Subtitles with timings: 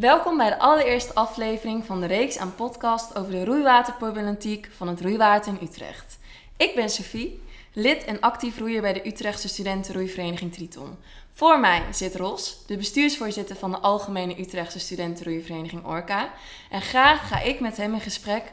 [0.00, 5.00] Welkom bij de allereerste aflevering van de reeks aan podcast over de roeiwaterproblematiek van het
[5.00, 6.18] roeiwater in Utrecht.
[6.56, 7.42] Ik ben Sophie,
[7.72, 10.96] lid en actief roeier bij de Utrechtse Studentenroeivereniging Triton.
[11.32, 16.30] Voor mij zit Ros, de bestuursvoorzitter van de Algemene Utrechtse Studentenroeivereniging Orca.
[16.70, 18.52] En graag ga ik met hem in gesprek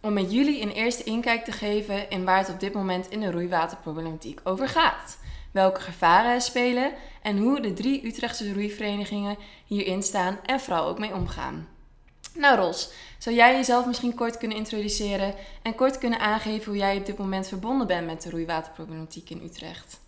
[0.00, 3.20] om met jullie een eerste inkijk te geven in waar het op dit moment in
[3.20, 5.18] de roeiwaterproblematiek over gaat.
[5.54, 6.92] Welke gevaren er spelen
[7.22, 9.36] en hoe de drie Utrechtse roeiverenigingen
[9.66, 11.68] hierin staan en vooral ook mee omgaan.
[12.34, 16.96] Nou Ros, zou jij jezelf misschien kort kunnen introduceren en kort kunnen aangeven hoe jij
[16.96, 20.00] op dit moment verbonden bent met de roeiwaterproblematiek in Utrecht?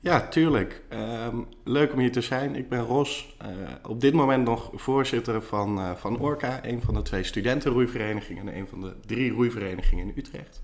[0.00, 0.82] Ja, tuurlijk.
[0.88, 2.54] Ehm, leuk om hier te zijn.
[2.54, 3.48] Ik ben Ros, uh,
[3.88, 8.56] op dit moment nog voorzitter van, uh, van Orca, een van de twee studentenroeiverenigingen en
[8.56, 10.62] een van de drie roeiverenigingen in Utrecht.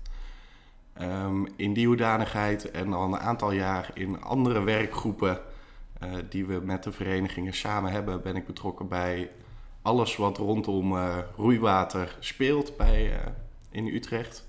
[1.01, 5.41] Um, in die hoedanigheid en al een aantal jaar in andere werkgroepen
[6.03, 9.31] uh, die we met de verenigingen samen hebben, ben ik betrokken bij
[9.81, 10.97] alles wat rondom
[11.35, 13.19] roeiwater speelt bij,
[13.71, 14.45] in Utrecht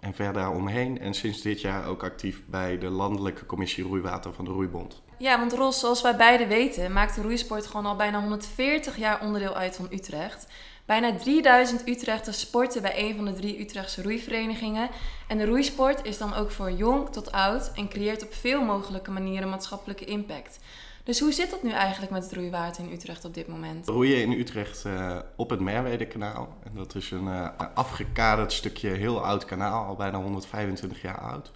[0.00, 0.98] en verder omheen.
[0.98, 5.02] En sinds dit jaar ook actief bij de Landelijke Commissie Roeiwater van de Roeibond.
[5.18, 9.20] Ja, want Ros, zoals wij beiden weten, maakt de roeisport gewoon al bijna 140 jaar
[9.20, 10.46] onderdeel uit van Utrecht.
[10.86, 14.88] Bijna 3000 Utrechters sporten bij een van de drie Utrechtse roeiverenigingen.
[15.28, 19.10] En de roeisport is dan ook voor jong tot oud en creëert op veel mogelijke
[19.10, 20.58] manieren maatschappelijke impact.
[21.04, 23.88] Dus hoe zit dat nu eigenlijk met het roeiwater in Utrecht op dit moment?
[23.88, 26.56] Roeien in Utrecht uh, op het Merwedekanaal.
[26.62, 31.50] En dat is een uh, afgekaderd stukje heel oud kanaal, al bijna 125 jaar oud.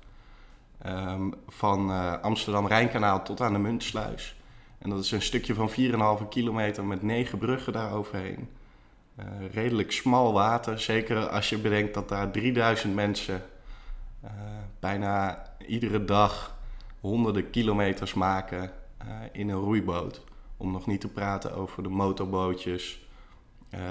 [0.86, 4.36] Um, van uh, Amsterdam-Rijnkanaal tot aan de Muntsluis.
[4.78, 5.70] En dat is een stukje van
[6.20, 8.48] 4,5 kilometer met negen bruggen daaroverheen.
[9.52, 13.42] Redelijk smal water, zeker als je bedenkt dat daar 3000 mensen
[14.80, 16.56] bijna iedere dag
[17.00, 18.62] honderden kilometers maken
[19.02, 20.24] uh, in een roeiboot.
[20.56, 23.06] Om nog niet te praten over de motorbootjes,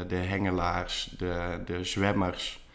[0.08, 2.66] de hengelaars, de, de zwemmers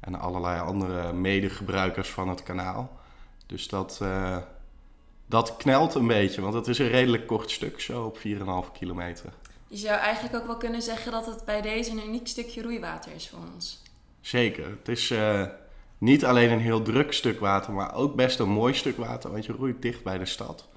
[0.00, 3.00] en allerlei andere medegebruikers van het kanaal.
[3.46, 4.00] Dus dat,
[5.26, 9.32] dat knelt een beetje, want het is een redelijk kort stuk, zo op 4,5 kilometer.
[9.72, 13.12] Je zou eigenlijk ook wel kunnen zeggen dat het bij deze een uniek stukje roeiwater
[13.14, 13.82] is voor ons.
[14.20, 14.66] Zeker.
[14.66, 15.46] Het is uh,
[15.98, 19.46] niet alleen een heel druk stuk water, maar ook best een mooi stuk water, want
[19.46, 20.68] je roeit dicht bij de stad.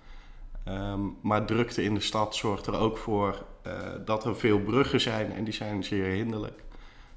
[0.68, 3.74] Um, maar drukte in de stad zorgt er ook voor uh,
[4.06, 6.64] dat er veel bruggen zijn en die zijn zeer hinderlijk.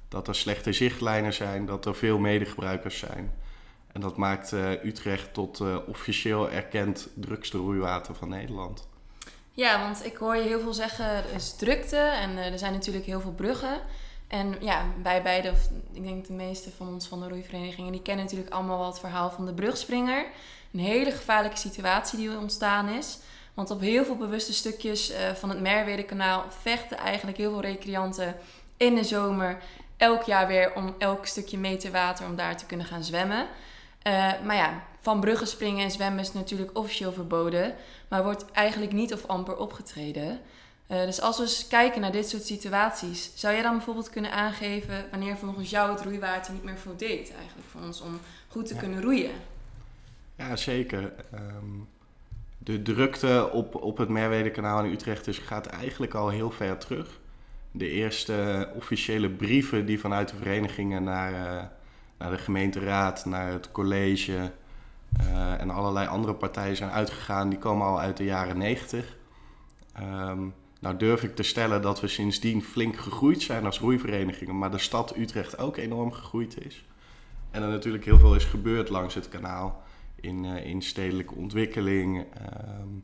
[0.07, 3.33] Dat er slechte zichtlijnen zijn, dat er veel medegebruikers zijn.
[3.91, 8.88] En dat maakt uh, Utrecht tot officieel erkend drukste roeiwater van Nederland.
[9.59, 13.05] Ja, want ik hoor je heel veel zeggen, er is drukte en er zijn natuurlijk
[13.05, 13.81] heel veel bruggen.
[14.27, 18.01] En ja, wij beide, of ik denk de meeste van ons van de roeiverenigingen, die
[18.01, 20.25] kennen natuurlijk allemaal wel het verhaal van de brugspringer.
[20.73, 23.17] Een hele gevaarlijke situatie die ontstaan is.
[23.53, 28.35] Want op heel veel bewuste stukjes uh, van het Merwede-kanaal vechten eigenlijk heel veel recreanten
[28.77, 29.57] in de zomer
[29.97, 33.47] elk jaar weer om elk stukje meter water om daar te kunnen gaan zwemmen.
[34.07, 37.75] Uh, maar ja, van bruggen springen en zwemmen is natuurlijk officieel verboden,
[38.07, 40.39] maar wordt eigenlijk niet of amper opgetreden.
[40.87, 44.31] Uh, dus als we eens kijken naar dit soort situaties, zou jij dan bijvoorbeeld kunnen
[44.31, 48.73] aangeven wanneer volgens jou het roeiwater niet meer voldeed eigenlijk voor ons om goed te
[48.73, 48.79] ja.
[48.79, 49.31] kunnen roeien?
[50.35, 51.13] Ja, zeker.
[51.33, 51.87] Um
[52.59, 57.19] de drukte op, op het Merwedekanaal in Utrecht is, gaat eigenlijk al heel ver terug.
[57.71, 61.63] De eerste officiële brieven die vanuit de verenigingen naar, uh,
[62.19, 64.51] naar de gemeenteraad, naar het college
[65.21, 69.17] uh, en allerlei andere partijen zijn uitgegaan, die komen al uit de jaren 90.
[69.99, 74.71] Um, nou durf ik te stellen dat we sindsdien flink gegroeid zijn als roeiverenigingen, maar
[74.71, 76.85] de stad Utrecht ook enorm gegroeid is.
[77.51, 79.83] En er natuurlijk heel veel is gebeurd langs het kanaal
[80.15, 82.17] in, uh, in stedelijke ontwikkeling.
[82.17, 83.03] Um,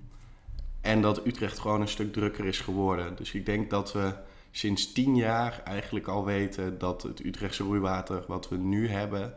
[0.81, 3.15] en dat Utrecht gewoon een stuk drukker is geworden.
[3.15, 4.13] Dus ik denk dat we
[4.57, 9.33] sinds tien jaar eigenlijk al weten dat het Utrechtse roeiwater wat we nu hebben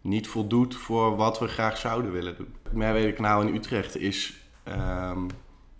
[0.00, 2.54] niet voldoet voor wat we graag zouden willen doen.
[2.62, 5.26] Het Merwedekanaal in Utrecht is um,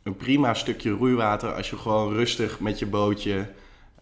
[0.02, 3.52] een prima stukje roeiwater als je gewoon rustig met je bootje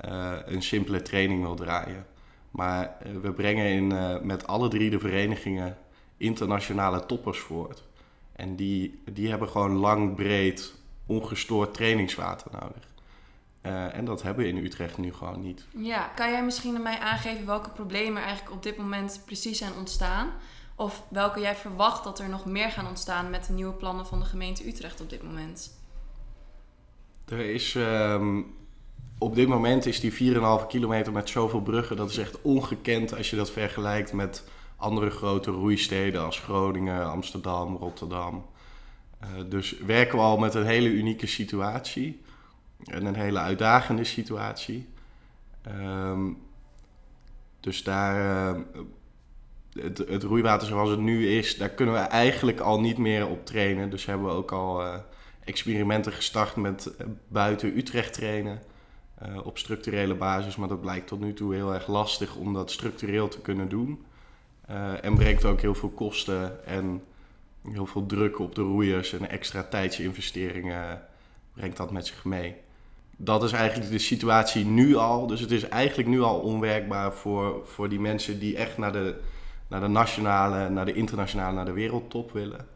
[0.04, 2.06] uh, een simpele training wil draaien.
[2.50, 5.76] Maar uh, we brengen in, uh, met alle drie de verenigingen
[6.16, 7.84] internationale toppers voort.
[8.32, 10.74] En die, die hebben gewoon lang, breed,
[11.06, 12.88] ongestoord trainingswater nodig.
[13.68, 15.66] Uh, en dat hebben we in Utrecht nu gewoon niet.
[15.76, 19.58] Ja, kan jij misschien aan mij aangeven welke problemen er eigenlijk op dit moment precies
[19.58, 20.30] zijn ontstaan?
[20.74, 24.18] Of welke jij verwacht dat er nog meer gaan ontstaan met de nieuwe plannen van
[24.18, 25.78] de gemeente Utrecht op dit moment?
[27.24, 28.54] Er is um,
[29.18, 33.30] op dit moment is die 4,5 kilometer met zoveel bruggen, dat is echt ongekend als
[33.30, 34.44] je dat vergelijkt met
[34.76, 38.46] andere grote roeisteden als Groningen, Amsterdam, Rotterdam.
[39.22, 42.20] Uh, dus werken we al met een hele unieke situatie.
[42.84, 44.88] En een hele uitdagende situatie.
[45.62, 46.30] Ehm,
[47.60, 48.62] dus daar, uh,
[49.72, 53.46] het, het, roeiwater zoals het nu is, daar kunnen we eigenlijk al niet meer op
[53.46, 53.90] trainen.
[53.90, 54.94] Dus hebben we ook al uh,
[55.44, 56.94] experimenten gestart met
[57.28, 58.62] buiten Utrecht trainen.
[59.44, 63.28] Op structurele basis, maar dat blijkt tot nu toe heel erg lastig om dat structureel
[63.28, 64.04] te kunnen doen.
[65.00, 67.02] En brengt ook heel veel kosten en
[67.72, 71.02] heel veel druk op de roeiers en extra tijdsinvesteringen
[71.52, 72.56] brengt dat met zich mee.
[73.20, 75.26] Dat is eigenlijk de situatie nu al.
[75.26, 79.20] Dus het is eigenlijk nu al onwerkbaar voor, voor die mensen die echt naar de,
[79.68, 82.66] naar de nationale, naar de internationale, naar de wereldtop willen.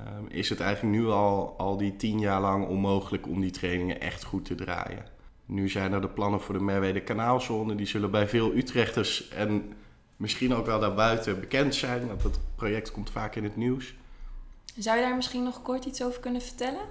[0.00, 4.00] Um, is het eigenlijk nu al, al die tien jaar lang onmogelijk om die trainingen
[4.00, 5.04] echt goed te draaien.
[5.46, 7.74] Nu zijn er de plannen voor de Merwede Kanaalzone.
[7.74, 9.72] Die zullen bij veel Utrechters en
[10.16, 12.06] misschien ook wel daarbuiten bekend zijn.
[12.06, 13.94] Want het project komt vaak in het nieuws.
[14.78, 16.82] Zou je daar misschien nog kort iets over kunnen vertellen?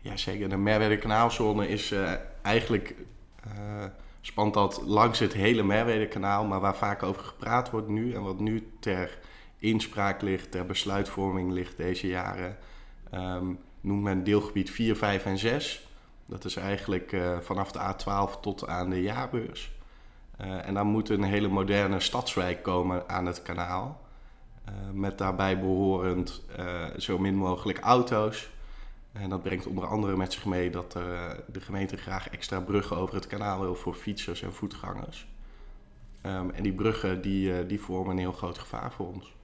[0.00, 0.48] Ja, zeker.
[0.48, 2.12] De Merwede Kanaalzone is uh,
[2.42, 2.94] eigenlijk...
[3.46, 3.84] Uh,
[4.20, 8.22] spant dat langs het hele Merwede kanaal, maar waar vaak over gepraat wordt nu en
[8.22, 9.18] wat nu ter
[9.58, 12.56] inspraak ligt, ter besluitvorming ligt deze jaren,
[13.14, 15.86] um, noemt men deelgebied 4, 5 en 6.
[16.26, 19.76] Dat is eigenlijk uh, vanaf de A12 tot aan de jaarbeurs.
[20.36, 24.00] En dan moet een hele moderne stadswijk komen aan het kanaal.
[24.92, 26.42] Met daarbij behorend
[26.96, 28.50] zo min mogelijk auto's.
[29.18, 30.92] En dat brengt onder andere met zich mee dat
[31.52, 35.28] de gemeente graag extra bruggen over het kanaal wil voor fietsers en voetgangers.
[36.26, 39.36] Um, en die bruggen die, die vormen een heel groot gevaar voor ons.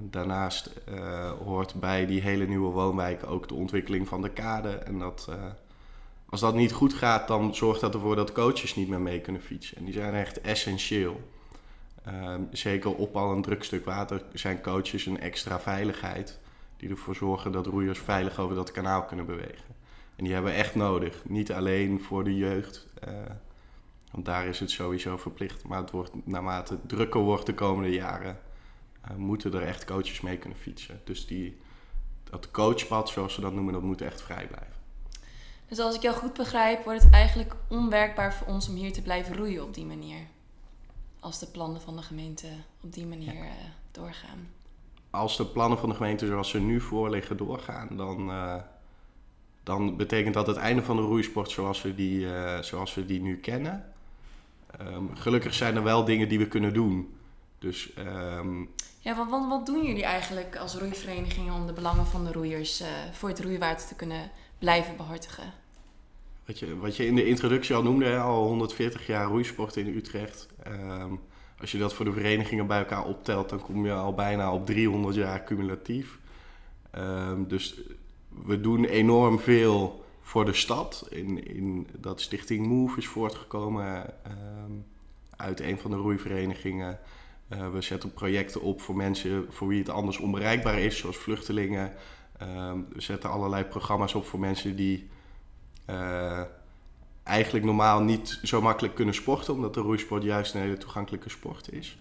[0.00, 4.70] Daarnaast uh, hoort bij die hele nieuwe woonwijk ook de ontwikkeling van de kade.
[4.70, 5.28] En dat,
[6.28, 9.42] als dat niet goed gaat, dan zorgt dat ervoor dat coaches niet meer mee kunnen
[9.42, 9.76] fietsen.
[9.76, 11.20] En die zijn echt essentieel.
[12.08, 16.38] Uh, zeker op al een druk stuk water zijn coaches een extra veiligheid.
[16.78, 19.76] Die ervoor zorgen dat roeiers veilig over dat kanaal kunnen bewegen.
[20.16, 21.22] En die hebben we echt nodig.
[21.24, 22.88] Niet alleen voor de jeugd.
[23.08, 23.14] Uh,
[24.10, 25.64] want daar is het sowieso verplicht.
[25.64, 28.38] Maar het wordt naarmate het drukker wordt de komende jaren
[29.10, 31.00] uh, moeten er echt coaches mee kunnen fietsen.
[31.04, 31.60] Dus die,
[32.30, 34.76] dat coachpad, zoals ze dat noemen, dat moet echt vrij blijven.
[35.68, 39.02] Dus als ik jou goed begrijp, wordt het eigenlijk onwerkbaar voor ons om hier te
[39.02, 40.26] blijven roeien op die manier.
[41.20, 42.46] Als de plannen van de gemeente
[42.80, 43.44] op die manier ja.
[43.44, 43.50] uh,
[43.90, 44.48] doorgaan.
[45.10, 48.54] Als de plannen van de gemeente zoals ze nu voor liggen doorgaan, dan, uh,
[49.62, 53.20] dan betekent dat het einde van de roeisport zoals we die, uh, zoals we die
[53.20, 53.92] nu kennen.
[54.80, 57.14] Um, gelukkig zijn er wel dingen die we kunnen doen.
[57.58, 62.24] Dus um, ja, wat, wat, wat, doen jullie eigenlijk als roeiverenigingen om de belangen van
[62.24, 65.52] de roeiers uh, voor het roeiwater te kunnen blijven behartigen?
[66.46, 69.86] Wat je, wat je in de introductie al noemde, hè, al 140 jaar roeisport in
[69.86, 70.48] Utrecht.
[70.66, 71.20] Um,
[71.60, 74.66] als je dat voor de verenigingen bij elkaar optelt, dan kom je al bijna op
[74.66, 76.18] 300 jaar cumulatief.
[76.98, 77.80] Um, dus
[78.44, 81.06] we doen enorm veel voor de stad.
[81.10, 84.86] In, in dat Stichting Move is voortgekomen um,
[85.36, 86.98] uit een van de roeiverenigingen.
[87.48, 91.92] Uh, we zetten projecten op voor mensen voor wie het anders onbereikbaar is, zoals vluchtelingen.
[92.42, 95.08] Uh, we zetten allerlei programma's op voor mensen die
[95.90, 96.42] uh,
[97.28, 101.72] eigenlijk normaal niet zo makkelijk kunnen sporten, omdat de roeisport juist een hele toegankelijke sport
[101.72, 101.98] is.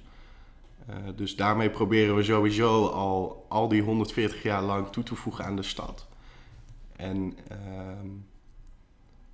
[0.89, 5.45] Uh, dus daarmee proberen we sowieso al, al die 140 jaar lang toe te voegen
[5.45, 6.07] aan de stad.
[6.95, 8.07] En ehm,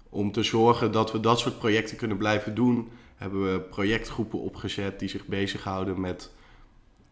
[0.10, 5.00] om te zorgen dat we dat soort projecten kunnen blijven doen, hebben we projectgroepen opgezet
[5.00, 6.32] die zich bezighouden met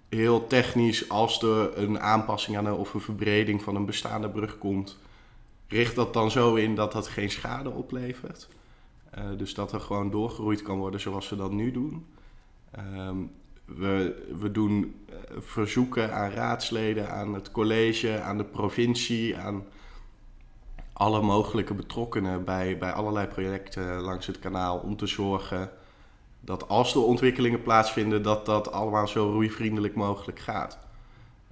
[0.10, 4.98] heel technisch, als er een aanpassing aan of een verbreding van een bestaande brug komt,
[5.68, 8.50] richt dat dan zo in dat dat geen schade oplevert.
[9.18, 12.06] Uh, dus dat er gewoon doorgeroeid kan worden zoals we dat nu doen.
[12.80, 13.32] Um,
[13.66, 19.66] we, we doen uh, verzoeken aan raadsleden, aan het college, aan de provincie, aan
[20.94, 25.72] alle mogelijke betrokkenen bij, bij allerlei projecten langs het kanaal om te zorgen
[26.40, 30.80] dat als er ontwikkelingen plaatsvinden, dat dat allemaal zo roeivriendelijk mogelijk gaat.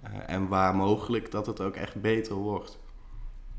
[0.04, 2.80] Uh, en waar mogelijk dat het ook echt beter wordt.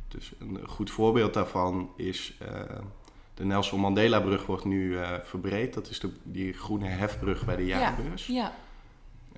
[0.08, 2.38] Dus een goed voorbeeld daarvan is
[3.40, 5.74] de Nelson Mandela brug wordt nu uh, verbreed.
[5.74, 8.26] Dat is de, die groene hefbrug bij de jaarbeurs.
[8.26, 8.52] Ja,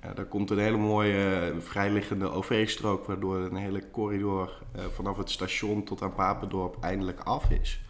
[0.01, 0.13] ja.
[0.13, 4.61] daar komt een hele mooie vrijliggende OV-strook, waardoor een hele corridor
[4.93, 7.81] vanaf het station tot aan Papendorp eindelijk af is.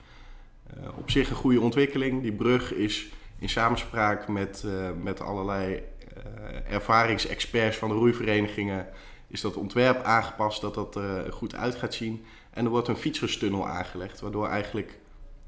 [0.96, 2.22] op zich een goede ontwikkeling.
[2.22, 4.66] Die brug is in samenspraak met,
[5.02, 5.82] met allerlei
[6.70, 8.88] ervaringsexperts van de roeiverenigingen
[9.28, 12.26] is dat ontwerp aangepast, dat dat er goed uit gaat zien.
[12.50, 15.00] En er wordt een fietserstunnel aangelegd, waardoor eigenlijk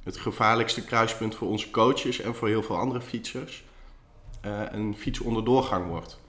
[0.05, 3.63] het gevaarlijkste kruispunt voor onze coaches en voor heel veel andere fietsers
[4.45, 6.19] uh, een fiets onder doorgang wordt.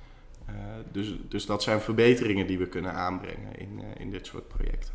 [0.93, 4.95] dus, dus dat zijn verbeteringen die we kunnen aanbrengen in, in dit soort projecten.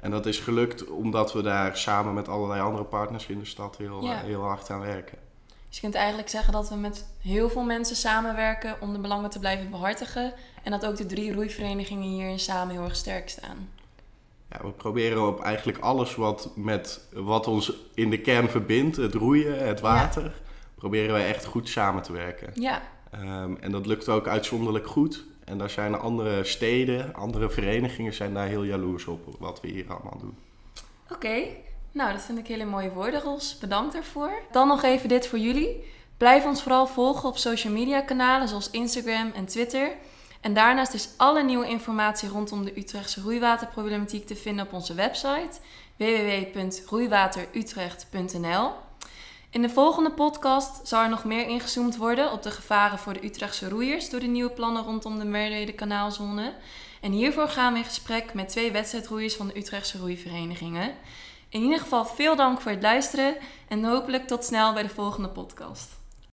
[0.00, 3.76] En dat is gelukt omdat we daar samen met allerlei andere partners in de stad
[3.76, 4.20] heel, Ja.
[4.20, 5.18] heel hard aan werken.
[5.68, 9.30] Dus je kunt eigenlijk zeggen dat we met heel veel mensen samenwerken om de belangen
[9.30, 10.32] te blijven behartigen.
[10.62, 13.68] En dat ook de drie roeiverenigingen hierin samen heel erg sterk staan.
[14.54, 19.14] Ja, we proberen op eigenlijk alles wat, met, wat ons in de kern verbindt, het
[19.14, 20.34] roeien, het water,
[20.74, 22.50] proberen wij echt goed samen te werken.
[22.54, 22.82] Ja,
[23.20, 25.24] Ehm, en dat lukt ook uitzonderlijk goed.
[25.44, 29.84] En daar zijn andere steden, andere verenigingen zijn daar heel jaloers op wat we hier
[29.88, 30.36] allemaal doen.
[31.12, 31.42] Oké,
[31.92, 33.58] nou dat vind ik hele mooie woorden, Ros.
[33.58, 34.32] Bedankt daarvoor.
[34.50, 35.84] Dan nog even dit voor jullie.
[36.16, 39.92] Blijf ons vooral volgen op social media kanalen zoals Instagram en Twitter.
[40.44, 45.58] En daarnaast is alle nieuwe informatie rondom de Utrechtse roeiwaterproblematiek te vinden op onze website
[45.96, 48.72] www.roeiwaterutrecht.nl.
[49.50, 53.24] In de volgende podcast zal er nog meer ingezoomd worden op de gevaren voor de
[53.24, 56.54] Utrechtse roeiers door de nieuwe plannen rondom de Merwede kanaalzone.
[57.00, 60.94] En hiervoor gaan we in gesprek met twee wedstrijdroeiers van de Utrechtse roeiverenigingen.
[61.48, 63.36] In ieder geval veel dank voor het luisteren
[63.68, 66.02] en hopelijk tot snel bij de volgende podcast.